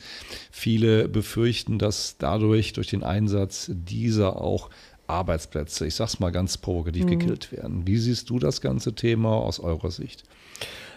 [0.50, 4.72] Viele befürchten, dass dadurch, durch den Einsatz dieser auch
[5.08, 7.20] Arbeitsplätze, ich sag's mal ganz provokativ, mhm.
[7.20, 7.88] gekillt werden.
[7.88, 10.24] Wie siehst du das ganze Thema aus eurer Sicht?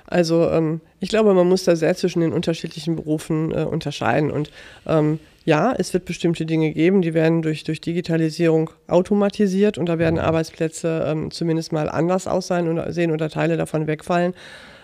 [0.07, 4.31] Also ähm, ich glaube, man muss da sehr zwischen den unterschiedlichen Berufen äh, unterscheiden.
[4.31, 4.51] Und
[4.87, 9.99] ähm, ja, es wird bestimmte Dinge geben, die werden durch, durch Digitalisierung automatisiert und da
[9.99, 10.23] werden mhm.
[10.23, 14.35] Arbeitsplätze ähm, zumindest mal anders aussehen oder sehen oder Teile davon wegfallen.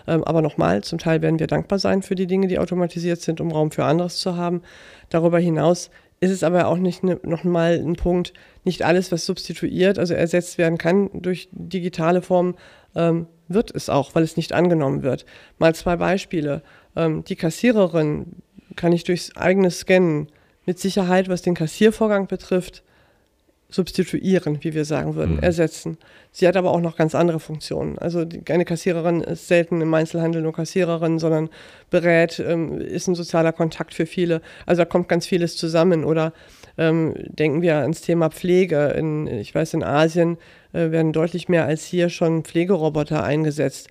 [0.07, 3.41] Ähm, aber nochmal, zum Teil werden wir dankbar sein für die Dinge, die automatisiert sind,
[3.41, 4.61] um Raum für anderes zu haben.
[5.09, 5.89] Darüber hinaus
[6.25, 8.33] ist es aber auch nicht ne, nochmal ein Punkt,
[8.63, 12.55] nicht alles, was substituiert, also ersetzt werden kann durch digitale Formen,
[12.95, 15.25] ähm, wird es auch, weil es nicht angenommen wird.
[15.59, 16.63] Mal zwei Beispiele.
[16.95, 18.37] Ähm, die Kassiererin
[18.75, 20.27] kann ich durchs eigene Scannen
[20.65, 22.83] mit Sicherheit, was den Kassiervorgang betrifft,
[23.75, 25.43] substituieren, wie wir sagen würden, mhm.
[25.43, 25.97] ersetzen.
[26.31, 27.97] Sie hat aber auch noch ganz andere Funktionen.
[27.97, 31.49] Also die, eine Kassiererin ist selten im Einzelhandel nur Kassiererin, sondern
[31.89, 34.41] berät, ähm, ist ein sozialer Kontakt für viele.
[34.65, 36.05] Also da kommt ganz vieles zusammen.
[36.05, 36.33] Oder
[36.77, 38.87] ähm, denken wir ans Thema Pflege.
[38.97, 40.37] In, ich weiß, in Asien
[40.73, 43.89] äh, werden deutlich mehr als hier schon Pflegeroboter eingesetzt.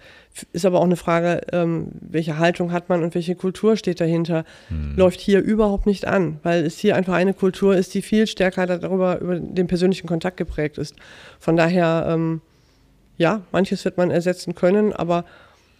[0.52, 4.44] Ist aber auch eine Frage, ähm, welche Haltung hat man und welche Kultur steht dahinter.
[4.68, 4.96] Hm.
[4.96, 8.66] Läuft hier überhaupt nicht an, weil es hier einfach eine Kultur ist, die viel stärker
[8.66, 10.96] darüber, über den persönlichen Kontakt geprägt ist.
[11.38, 12.40] Von daher, ähm,
[13.16, 15.24] ja, manches wird man ersetzen können, aber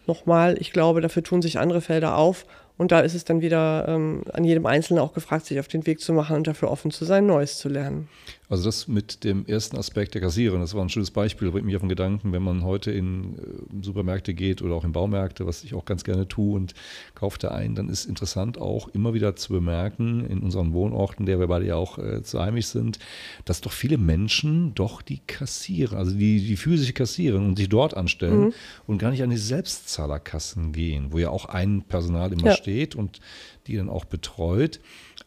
[0.06, 3.86] nochmal, ich glaube, dafür tun sich andere Felder auf und da ist es dann wieder
[3.88, 6.90] ähm, an jedem Einzelnen auch gefragt, sich auf den Weg zu machen und dafür offen
[6.90, 8.08] zu sein, Neues zu lernen.
[8.48, 11.76] Also das mit dem ersten Aspekt der Kassiererin, das war ein schönes Beispiel, bringt mich
[11.76, 15.64] auf den Gedanken, wenn man heute in äh, Supermärkte geht oder auch in Baumärkte, was
[15.64, 16.74] ich auch ganz gerne tue und
[17.14, 21.40] kaufe da ein, dann ist interessant auch immer wieder zu bemerken, in unseren Wohnorten, der
[21.40, 22.98] wir beide ja auch äh, zu heimisch sind,
[23.46, 27.96] dass doch viele Menschen doch die kassieren, also die, die physische kassieren und sich dort
[27.96, 28.54] anstellen mhm.
[28.86, 32.56] und gar nicht an die Selbstzahlerkassen gehen, wo ja auch ein Personal immer ja.
[32.56, 33.20] steht und
[33.66, 34.80] die dann auch betreut.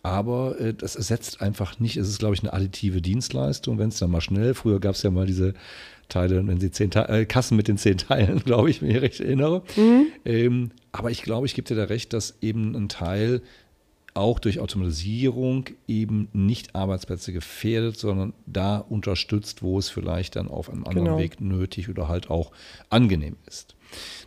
[0.08, 4.00] Aber äh, das ersetzt einfach nicht, es ist, glaube ich, eine additive Dienstleistung, wenn es
[4.00, 5.54] dann mal schnell, früher gab es ja mal diese
[6.08, 9.02] Teile, wenn sie zehn Te äh, Kassen mit den zehn Teilen, glaube ich, wenn ich
[9.02, 9.64] recht erinnere.
[9.76, 10.06] Mhm.
[10.24, 13.42] Ähm, aber ich glaube, ich gebe dir da recht, dass eben ein Teil
[14.14, 20.70] auch durch Automatisierung eben nicht Arbeitsplätze gefährdet, sondern da unterstützt, wo es vielleicht dann auf
[20.70, 21.20] einem anderen genau.
[21.20, 22.52] Weg nötig oder halt auch
[22.90, 23.76] angenehm ist.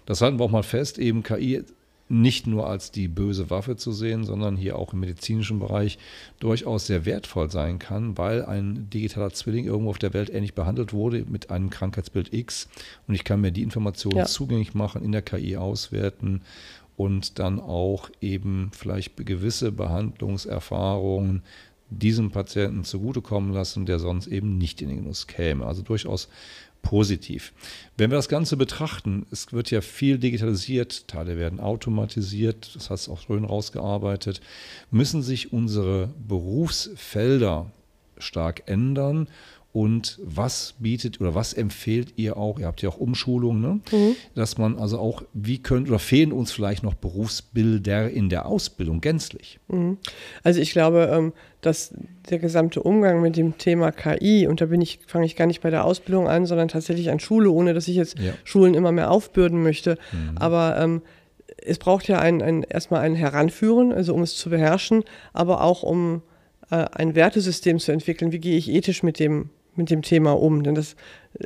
[0.05, 1.65] Das halten wir auch mal fest, eben KI
[2.11, 5.99] nicht nur als die böse Waffe zu sehen, sondern hier auch im medizinischen Bereich
[6.41, 10.93] durchaus sehr wertvoll sein kann, weil ein digitaler Zwilling irgendwo auf der Welt ähnlich behandelt
[10.93, 12.69] wurde mit einem Krankheitsbild X
[13.07, 14.27] und ich kann mir die Informationen ja.
[14.27, 16.43] zugänglich machen, in der KI auswerten
[16.97, 21.43] und dann auch eben vielleicht gewisse Behandlungserfahrungen
[21.91, 25.67] diesem Patienten zugutekommen lassen, der sonst eben nicht in den Genuss käme.
[25.67, 26.29] Also durchaus
[26.83, 27.53] positiv.
[27.97, 33.09] Wenn wir das Ganze betrachten, es wird ja viel digitalisiert, Teile werden automatisiert, das heißt
[33.09, 34.41] auch schön rausgearbeitet,
[34.91, 37.71] müssen sich unsere Berufsfelder
[38.19, 39.29] stark ändern
[39.73, 42.59] und was bietet oder was empfehlt ihr auch?
[42.59, 43.81] Ihr habt ja auch Umschulungen, ne?
[43.93, 44.17] Mhm.
[44.35, 49.01] dass man also auch, wie könnte oder fehlen uns vielleicht noch Berufsbilder in der Ausbildung
[49.01, 49.61] gänzlich?
[49.69, 49.99] Mhm.
[50.43, 51.95] Also ich glaube, ähm, dass
[52.31, 55.61] der gesamte Umgang mit dem Thema KI, und da bin ich, fange ich gar nicht
[55.61, 58.33] bei der Ausbildung an, sondern tatsächlich an Schule, ohne dass ich jetzt ja.
[58.45, 59.99] Schulen immer mehr aufbürden möchte.
[60.13, 60.39] Mhm.
[60.39, 61.03] Aber ähm,
[61.63, 65.83] es braucht ja ein, ein, erstmal ein Heranführen, also um es zu beherrschen, aber auch
[65.83, 66.23] um
[66.71, 68.33] äh, ein Wertesystem zu entwickeln.
[68.33, 70.63] Wie gehe ich ethisch mit dem mit dem Thema um.
[70.63, 70.97] Denn das,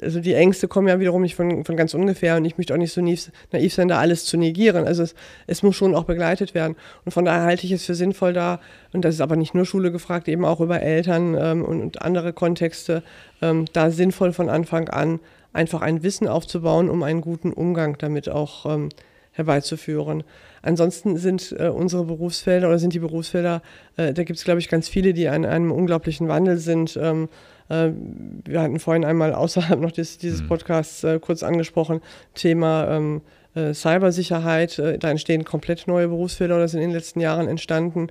[0.01, 2.79] also die Ängste kommen ja wiederum nicht von, von ganz ungefähr und ich möchte auch
[2.79, 4.87] nicht so naiv, naiv sein, da alles zu negieren.
[4.87, 5.15] Also es,
[5.47, 6.77] es, muss schon auch begleitet werden.
[7.05, 8.61] Und von daher halte ich es für sinnvoll da,
[8.93, 12.03] und das ist aber nicht nur Schule gefragt, eben auch über Eltern ähm, und, und,
[12.03, 13.03] andere Kontexte,
[13.43, 15.21] ähm, da sinnvoll von Anfang an
[15.53, 18.89] einfach ein Wissen aufzubauen, um einen guten Umgang damit auch ähm,
[19.33, 20.25] herbeizuführen.
[20.63, 23.61] Ansonsten sind äh, unsere Berufsfelder oder sind die Berufsfelder,
[23.97, 26.99] äh, da gibt es, glaube ich, ganz viele, die an einem unglaublichen Wandel sind.
[27.01, 30.49] Ähm, äh, wir hatten vorhin einmal außerhalb noch des, dieses mhm.
[30.49, 32.01] Podcasts äh, kurz angesprochen,
[32.35, 33.23] Thema ähm,
[33.55, 34.79] äh, Cybersicherheit.
[34.79, 38.09] Äh, da entstehen komplett neue Berufsfelder oder sind in den letzten Jahren entstanden.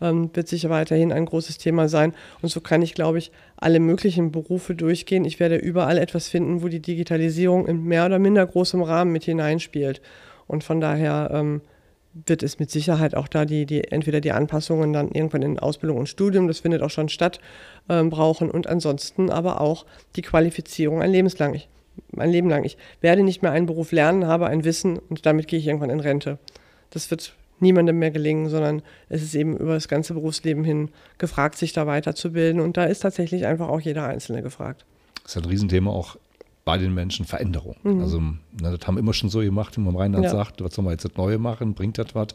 [0.00, 2.14] Ähm, wird sicher weiterhin ein großes Thema sein.
[2.42, 5.24] Und so kann ich, glaube ich, alle möglichen Berufe durchgehen.
[5.24, 9.24] Ich werde überall etwas finden, wo die Digitalisierung in mehr oder minder großem Rahmen mit
[9.24, 10.02] hineinspielt.
[10.46, 11.62] Und von daher ähm,
[12.24, 15.98] wird es mit Sicherheit auch da die, die entweder die Anpassungen dann irgendwann in Ausbildung
[15.98, 17.40] und Studium, das findet auch schon statt,
[17.88, 19.84] ähm, brauchen und ansonsten aber auch
[20.16, 21.54] die Qualifizierung ein lebenslang.
[21.54, 21.68] Ich,
[22.10, 22.64] mein Leben lang.
[22.64, 25.90] Ich werde nicht mehr einen Beruf lernen, habe ein Wissen und damit gehe ich irgendwann
[25.90, 26.38] in Rente.
[26.90, 31.56] Das wird niemandem mehr gelingen, sondern es ist eben über das ganze Berufsleben hin gefragt,
[31.56, 34.84] sich da weiterzubilden und da ist tatsächlich einfach auch jeder Einzelne gefragt.
[35.22, 36.16] Das ist ein Riesenthema auch
[36.66, 37.76] bei den Menschen Veränderung.
[37.84, 38.00] Mhm.
[38.00, 38.36] Also ne,
[38.76, 40.30] das haben wir immer schon so gemacht, wie man im Rheinland ja.
[40.30, 42.28] sagt, was soll man jetzt das Neue machen, bringt das was?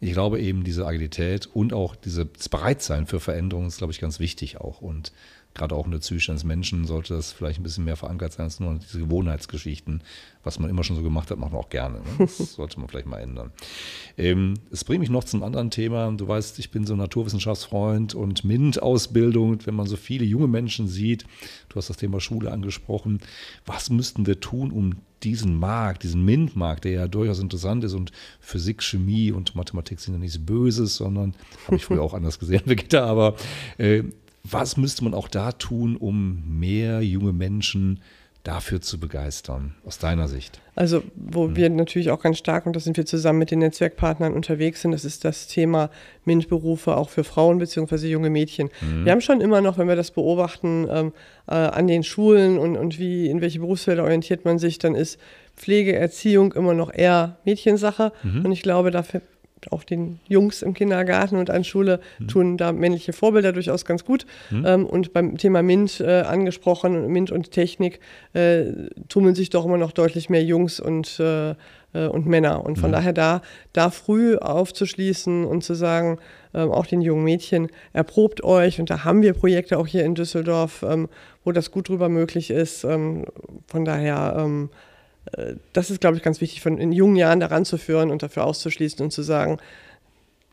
[0.00, 4.20] Ich glaube eben diese Agilität und auch dieses Bereitsein für Veränderungen ist, glaube ich, ganz
[4.20, 4.80] wichtig auch.
[4.80, 5.12] Und
[5.58, 8.44] gerade auch in der Psyche eines Menschen sollte das vielleicht ein bisschen mehr verankert sein
[8.44, 10.02] als nur diese Gewohnheitsgeschichten.
[10.42, 11.98] Was man immer schon so gemacht hat, macht man auch gerne.
[11.98, 12.04] Ne?
[12.18, 13.52] Das sollte man vielleicht mal ändern.
[14.16, 16.10] Ähm, es bringt mich noch zum anderen Thema.
[16.12, 19.66] Du weißt, ich bin so Naturwissenschaftsfreund und MINT-Ausbildung.
[19.66, 21.24] Wenn man so viele junge Menschen sieht,
[21.68, 23.18] du hast das Thema Schule angesprochen,
[23.66, 28.12] was müssten wir tun, um diesen Markt, diesen MINT-Markt, der ja durchaus interessant ist und
[28.40, 31.34] Physik, Chemie und Mathematik sind ja nichts Böses, sondern
[31.66, 33.34] habe ich früher auch anders gesehen, Brigitte, aber
[33.78, 34.04] äh,
[34.50, 38.00] was müsste man auch da tun, um mehr junge Menschen
[38.44, 40.60] dafür zu begeistern, aus deiner Sicht?
[40.74, 41.56] Also, wo mhm.
[41.56, 44.92] wir natürlich auch ganz stark, und da sind wir zusammen mit den Netzwerkpartnern unterwegs sind,
[44.92, 45.90] das ist das Thema
[46.24, 48.08] MINT-Berufe auch für Frauen bzw.
[48.08, 48.70] junge Mädchen.
[48.80, 49.04] Mhm.
[49.04, 51.12] Wir haben schon immer noch, wenn wir das beobachten, ähm,
[51.46, 55.18] äh, an den Schulen und, und wie, in welche Berufsfelder orientiert man sich, dann ist
[55.56, 58.12] Pflege, Erziehung immer noch eher Mädchensache.
[58.22, 58.46] Mhm.
[58.46, 59.20] Und ich glaube, dafür
[59.70, 62.28] auch den Jungs im Kindergarten und an Schule mhm.
[62.28, 64.26] tun da männliche Vorbilder durchaus ganz gut.
[64.50, 64.64] Mhm.
[64.66, 68.00] Ähm, und beim Thema MINT äh, angesprochen, MINT und Technik,
[68.32, 68.64] äh,
[69.08, 72.64] tummeln sich doch immer noch deutlich mehr Jungs und, äh, äh und Männer.
[72.64, 72.94] Und von mhm.
[72.94, 73.42] daher da,
[73.72, 76.18] da früh aufzuschließen und zu sagen,
[76.54, 78.80] ähm, auch den jungen Mädchen, erprobt euch.
[78.80, 81.08] Und da haben wir Projekte auch hier in Düsseldorf, ähm,
[81.44, 82.84] wo das gut drüber möglich ist.
[82.84, 83.24] Ähm,
[83.66, 84.87] von daher ähm, äh,
[85.72, 88.44] das ist, glaube ich, ganz wichtig, von in jungen Jahren daran zu führen und dafür
[88.44, 89.58] auszuschließen und zu sagen,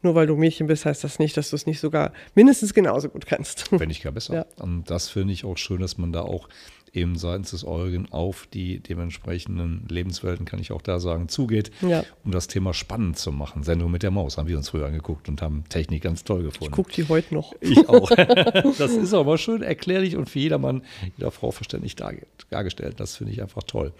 [0.02, 3.10] nur weil du Mädchen bist, heißt das nicht, dass du es nicht sogar mindestens genauso
[3.10, 3.72] gut kannst.
[3.72, 4.34] Wenn nicht gar besser.
[4.36, 4.46] Ja.
[4.64, 6.48] Und das finde ich auch schön, dass man da auch
[6.96, 12.04] eben seitens des Eugen auf die dementsprechenden Lebenswelten, kann ich auch da sagen, zugeht, ja.
[12.24, 13.64] um das Thema spannend zu machen.
[13.64, 16.66] Sendung mit der Maus haben wir uns früher angeguckt und haben Technik ganz toll gefunden.
[16.66, 17.54] Ich gucke die heute noch.
[17.66, 18.10] Ich auch.
[18.78, 20.84] das ist aber schön erklärlich und für jedermann,
[21.18, 23.00] jeder Frau verständlich dargestellt.
[23.00, 23.92] Das finde ich einfach toll.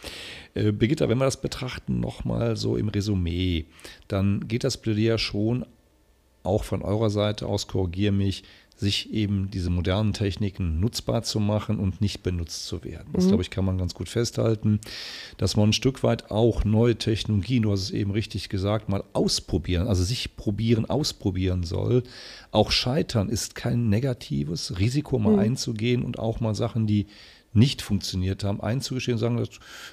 [0.54, 3.66] Äh, Birgitta, wenn wir das betrachten, nochmal so im Resümee,
[4.08, 5.66] dann geht das Plädier schon
[6.46, 8.44] auch von eurer Seite aus, korrigiere mich,
[8.78, 13.08] sich eben diese modernen Techniken nutzbar zu machen und nicht benutzt zu werden.
[13.14, 13.30] Das, mhm.
[13.30, 14.82] glaube ich, kann man ganz gut festhalten,
[15.38, 19.04] dass man ein Stück weit auch neue Technologien, du hast es eben richtig gesagt, mal
[19.14, 22.04] ausprobieren, also sich probieren, ausprobieren soll.
[22.52, 25.40] Auch Scheitern ist kein negatives Risiko, mal mhm.
[25.40, 27.08] einzugehen und auch mal Sachen, die
[27.54, 29.50] nicht funktioniert haben, einzugestehen und sagen, das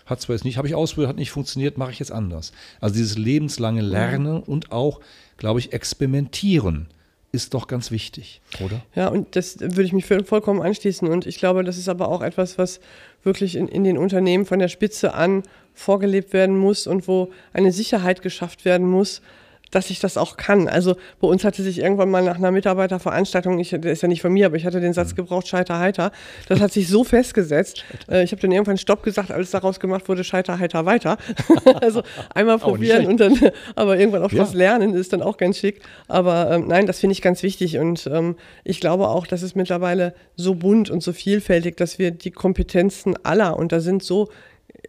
[0.07, 2.53] hat zwar jetzt nicht, habe ich ausprobiert, hat nicht funktioniert, mache ich jetzt anders.
[2.81, 4.42] Also dieses lebenslange Lernen mhm.
[4.42, 4.99] und auch,
[5.37, 6.88] glaube ich, experimentieren
[7.33, 8.83] ist doch ganz wichtig, oder?
[8.95, 11.09] Ja, und das würde ich mich vollkommen anschließen.
[11.09, 12.79] Und ich glaube, das ist aber auch etwas, was
[13.25, 15.42] wirklich in, in den Unternehmen von der Spitze an
[15.73, 19.23] vorgelebt werden muss und wo eine Sicherheit geschafft werden muss,
[19.72, 20.68] dass ich das auch kann.
[20.68, 24.22] Also bei uns hatte sich irgendwann mal nach einer Mitarbeiterveranstaltung, ich, der ist ja nicht
[24.22, 25.16] von mir, aber ich hatte den Satz mhm.
[25.16, 26.12] gebraucht, scheiter heiter.
[26.46, 27.85] Das hat sich so festgesetzt.
[28.08, 31.16] Äh, ich habe dann irgendwann Stopp gesagt, als daraus gemacht wurde, scheiter heiter weiter.
[31.80, 32.02] also
[32.35, 33.38] einmal probieren und dann,
[33.74, 34.42] aber irgendwann auch ja.
[34.42, 35.80] was lernen ist dann auch ganz schick.
[36.06, 39.54] Aber ähm, nein, das finde ich ganz wichtig und ähm, ich glaube auch, dass es
[39.54, 44.28] mittlerweile so bunt und so vielfältig, dass wir die Kompetenzen aller und da sind so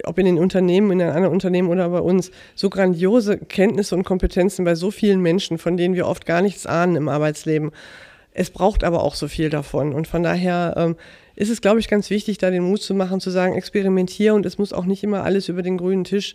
[0.04, 4.04] ob in den Unternehmen, in einem anderen Unternehmen oder bei uns, so grandiose Kenntnisse und
[4.04, 7.70] Kompetenzen bei so vielen Menschen, von denen wir oft gar nichts ahnen im Arbeitsleben.
[8.32, 9.94] Es braucht aber auch so viel davon.
[9.94, 10.96] Und von daher ähm,
[11.36, 14.44] ist es, glaube ich, ganz wichtig, da den Mut zu machen, zu sagen, experimentiere und
[14.44, 16.34] es muss auch nicht immer alles über den grünen Tisch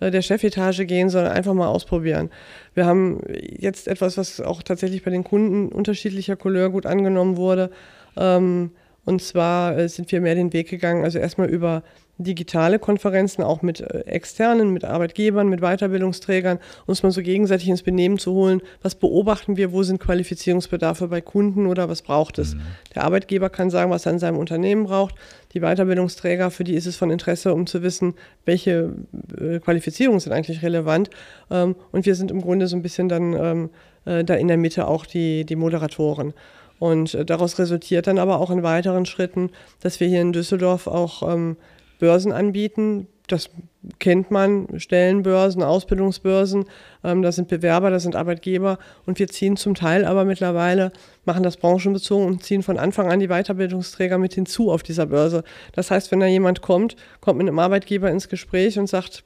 [0.00, 2.30] äh, der Chefetage gehen, sondern einfach mal ausprobieren.
[2.74, 3.20] Wir haben
[3.58, 7.70] jetzt etwas, was auch tatsächlich bei den Kunden unterschiedlicher Couleur gut angenommen wurde.
[8.16, 8.70] Ähm,
[9.08, 11.82] und zwar äh, sind wir mehr den Weg gegangen, also erstmal über
[12.18, 17.82] digitale Konferenzen, auch mit äh, externen, mit Arbeitgebern, mit Weiterbildungsträgern, uns mal so gegenseitig ins
[17.82, 18.60] Benehmen zu holen.
[18.82, 19.72] Was beobachten wir?
[19.72, 22.54] Wo sind Qualifizierungsbedarfe bei Kunden oder was braucht es?
[22.54, 22.60] Mhm.
[22.94, 25.14] Der Arbeitgeber kann sagen, was er in seinem Unternehmen braucht.
[25.54, 28.12] Die Weiterbildungsträger, für die ist es von Interesse, um zu wissen,
[28.44, 28.92] welche
[29.40, 31.08] äh, Qualifizierungen sind eigentlich relevant.
[31.50, 33.70] Ähm, und wir sind im Grunde so ein bisschen dann ähm,
[34.04, 36.34] äh, da in der Mitte auch die, die Moderatoren.
[36.78, 41.22] Und daraus resultiert dann aber auch in weiteren Schritten, dass wir hier in Düsseldorf auch
[41.28, 41.56] ähm,
[41.98, 43.08] Börsen anbieten.
[43.26, 43.50] Das
[43.98, 46.64] kennt man, Stellenbörsen, Ausbildungsbörsen.
[47.04, 48.78] Ähm, das sind Bewerber, das sind Arbeitgeber.
[49.06, 50.92] Und wir ziehen zum Teil aber mittlerweile,
[51.24, 55.44] machen das branchenbezogen und ziehen von Anfang an die Weiterbildungsträger mit hinzu auf dieser Börse.
[55.72, 59.24] Das heißt, wenn da jemand kommt, kommt mit einem Arbeitgeber ins Gespräch und sagt,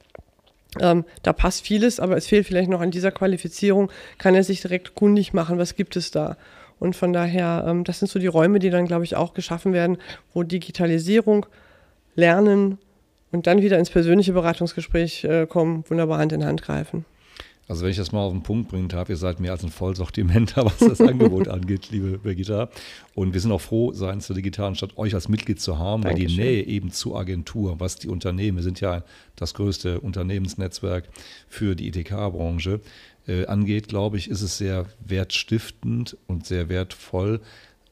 [0.80, 4.62] ähm, da passt vieles, aber es fehlt vielleicht noch an dieser Qualifizierung, kann er sich
[4.62, 6.36] direkt kundig machen, was gibt es da.
[6.82, 9.72] Und von daher, ähm, das sind so die Räume, die dann, glaube ich, auch geschaffen
[9.72, 9.98] werden,
[10.34, 11.46] wo Digitalisierung,
[12.16, 12.78] lernen
[13.30, 17.04] und dann wieder ins persönliche Beratungsgespräch äh, kommen, wunderbar Hand in Hand greifen.
[17.68, 19.70] Also wenn ich das mal auf den Punkt bringen darf, ihr seid mehr als ein
[19.70, 22.68] Vollsortimenter, was das Angebot angeht, liebe Birgitta.
[23.14, 26.14] Und wir sind auch froh, seitens der digitalen Stadt euch als Mitglied zu haben, weil
[26.14, 29.04] die Nähe eben zur Agentur, was die Unternehmen, wir sind ja
[29.36, 31.08] das größte Unternehmensnetzwerk
[31.48, 32.80] für die ITK-Branche,
[33.28, 37.40] äh, angeht, glaube ich, ist es sehr wertstiftend und sehr wertvoll.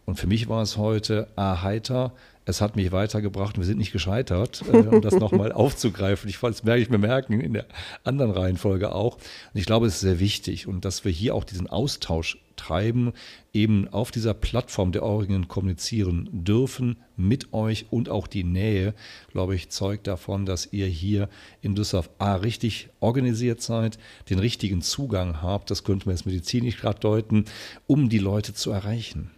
[0.04, 2.12] Und für mich war es heute A, heiter,
[2.50, 3.56] es hat mich weitergebracht.
[3.56, 6.28] Wir sind nicht gescheitert, äh, um das nochmal aufzugreifen.
[6.28, 7.66] Ich das merke ich mir merken in der
[8.04, 9.16] anderen Reihenfolge auch.
[9.16, 13.12] Und ich glaube, es ist sehr wichtig und dass wir hier auch diesen Austausch treiben,
[13.54, 18.92] eben auf dieser Plattform der Oringen kommunizieren dürfen mit euch und auch die Nähe,
[19.32, 21.30] glaube ich, zeugt davon, dass ihr hier
[21.62, 26.76] in Düsseldorf A richtig organisiert seid, den richtigen Zugang habt, das könnte man jetzt medizinisch
[26.76, 27.46] gerade deuten,
[27.86, 29.30] um die Leute zu erreichen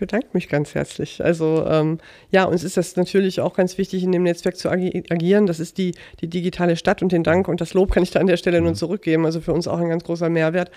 [0.00, 1.22] bedanke mich ganz herzlich.
[1.22, 1.98] Also ähm,
[2.32, 5.46] ja, uns ist das natürlich auch ganz wichtig, in dem Netzwerk zu agi agieren.
[5.46, 8.18] Das ist die, die digitale Stadt und den Dank und das Lob kann ich da
[8.18, 8.76] an der Stelle nur mhm.
[8.76, 9.24] zurückgeben.
[9.24, 10.72] Also für uns auch ein ganz großer Mehrwert.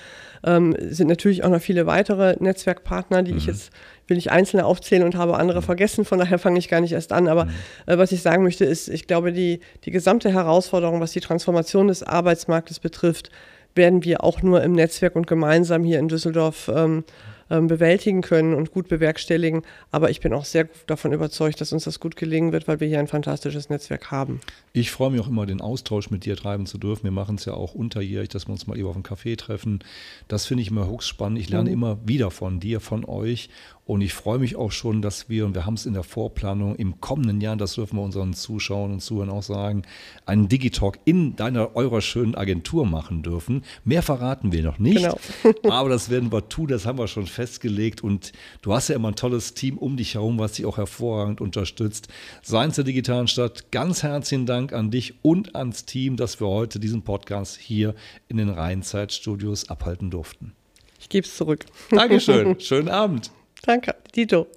[0.45, 3.37] Ähm, sind natürlich auch noch viele weitere Netzwerkpartner, die mhm.
[3.37, 3.71] ich jetzt
[4.07, 5.65] will ich einzelne aufzählen und habe andere mhm.
[5.65, 7.27] vergessen, von daher fange ich gar nicht erst an.
[7.27, 7.51] Aber mhm.
[7.87, 11.87] äh, was ich sagen möchte, ist, ich glaube, die, die gesamte Herausforderung, was die Transformation
[11.87, 13.29] des Arbeitsmarktes betrifft,
[13.75, 17.03] werden wir auch nur im Netzwerk und gemeinsam hier in Düsseldorf ähm,
[17.49, 19.63] ähm, bewältigen können und gut bewerkstelligen.
[19.91, 22.87] Aber ich bin auch sehr davon überzeugt, dass uns das gut gelingen wird, weil wir
[22.87, 24.41] hier ein fantastisches Netzwerk haben.
[24.73, 27.03] Ich freue mich auch immer, den Austausch mit dir treiben zu dürfen.
[27.03, 29.79] Wir machen es ja auch unterjährig, dass wir uns mal eben auf einen Café treffen.
[30.27, 31.39] Das finde ich immer höchst spannend.
[31.39, 31.73] Ich lerne mhm.
[31.73, 33.49] immer wieder von dir, von euch.
[33.85, 36.77] Und ich freue mich auch schon, dass wir, und wir haben es in der Vorplanung
[36.77, 39.81] im kommenden Jahr, das dürfen wir unseren Zuschauern und Zuhörern auch sagen,
[40.25, 43.63] einen Digitalk in deiner, eurer schönen Agentur machen dürfen.
[43.83, 44.97] Mehr verraten wir noch nicht.
[44.97, 45.17] Genau.
[45.69, 48.01] aber das werden wir tun, das haben wir schon festgelegt.
[48.01, 51.41] Und du hast ja immer ein tolles Team um dich herum, was dich auch hervorragend
[51.41, 52.07] unterstützt.
[52.41, 56.79] Seien zur digitalen Stadt, ganz herzlichen Dank an dich und ans Team, dass wir heute
[56.79, 57.95] diesen Podcast hier
[58.29, 60.53] in den Rheinzeitstudios abhalten durften.
[61.01, 61.65] Ich gebe es zurück.
[61.89, 62.57] Dankeschön.
[62.61, 63.29] Schönen Abend.
[63.65, 64.47] Danke, Dito.